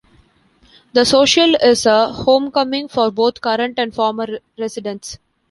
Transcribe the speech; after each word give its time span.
"The 0.93 1.05
Social" 1.05 1.53
is 1.57 1.85
a 1.85 2.11
homecoming 2.11 2.87
for 2.87 3.11
both 3.11 3.39
current 3.39 3.77
and 3.77 3.93
former 3.93 4.39
residents. 4.57 5.19